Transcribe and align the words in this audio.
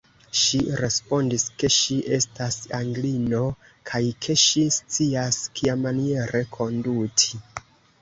Ŝi 0.43 0.59
respondis, 0.83 1.45
ke 1.63 1.69
ŝi 1.75 1.97
estas 2.17 2.57
Anglino, 2.79 3.43
kaj 3.93 4.03
ke 4.27 4.39
ŝi 4.47 4.67
scias, 4.81 5.41
kiamaniere 5.61 6.47
konduti. 6.61 7.47